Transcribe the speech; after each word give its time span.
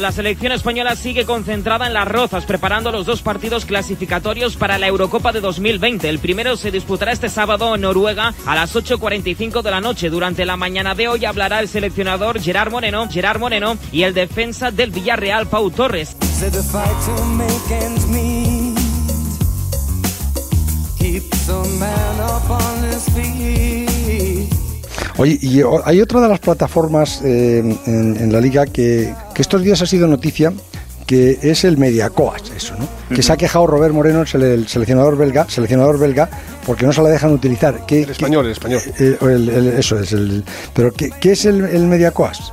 La 0.00 0.10
selección 0.10 0.52
española 0.52 0.96
sigue 0.96 1.24
concentrada 1.24 1.86
en 1.86 1.94
las 1.94 2.08
rozas, 2.08 2.44
preparando 2.44 2.90
los 2.90 3.06
dos 3.06 3.22
partidos 3.22 3.64
clasificatorios 3.64 4.56
para 4.56 4.76
la 4.78 4.88
Eurocopa 4.88 5.32
de 5.32 5.40
2020. 5.40 6.08
El 6.08 6.18
primero 6.18 6.56
se 6.56 6.70
disputará 6.70 7.12
este 7.12 7.28
sábado 7.28 7.74
en 7.74 7.82
Noruega 7.82 8.34
a 8.44 8.54
las 8.54 8.74
8.45 8.74 9.62
de 9.62 9.70
la 9.70 9.80
noche. 9.80 10.10
Durante 10.10 10.44
la 10.44 10.56
mañana 10.56 10.94
de 10.94 11.08
hoy 11.08 11.24
hablará 11.24 11.60
el 11.60 11.68
seleccionador 11.68 12.40
Gerard 12.40 12.72
Moreno, 12.72 13.08
Gerard 13.08 13.38
Moreno 13.38 13.78
y 13.92 14.02
el 14.02 14.14
defensa 14.14 14.70
del 14.70 14.90
Villarreal, 14.90 15.46
Pau 15.46 15.70
Torres. 15.70 16.16
Oye, 25.24 25.38
y 25.40 25.62
hay 25.86 26.02
otra 26.02 26.20
de 26.20 26.28
las 26.28 26.38
plataformas 26.38 27.22
eh, 27.24 27.60
en, 27.86 28.16
en 28.20 28.30
la 28.30 28.42
liga 28.42 28.66
que, 28.66 29.14
que 29.34 29.40
estos 29.40 29.62
días 29.62 29.80
ha 29.80 29.86
sido 29.86 30.06
noticia, 30.06 30.52
que 31.06 31.38
es 31.40 31.64
el 31.64 31.78
Mediacoas, 31.78 32.42
eso, 32.54 32.74
¿no? 32.78 32.86
Que 33.14 33.22
se 33.22 33.32
ha 33.32 33.36
quejado 33.38 33.66
Robert 33.66 33.94
Moreno, 33.94 34.20
el, 34.20 34.26
sele- 34.26 34.52
el 34.52 34.68
seleccionador 34.68 35.16
belga, 35.16 35.46
seleccionador 35.48 35.98
belga, 35.98 36.28
porque 36.66 36.84
no 36.84 36.92
se 36.92 37.00
la 37.00 37.08
dejan 37.08 37.32
utilizar. 37.32 37.86
¿Qué, 37.86 38.02
El 38.02 38.10
español, 38.10 38.44
el 38.44 38.52
español. 38.52 38.82
eh, 38.98 39.16
el- 39.22 39.48
el- 39.48 39.68
eso 39.78 39.98
es 39.98 40.12
el. 40.12 40.44
Pero 40.74 40.92
¿qué, 40.92 41.10
qué 41.18 41.32
es 41.32 41.46
el, 41.46 41.64
el 41.64 41.86
Mediacoas? 41.86 42.52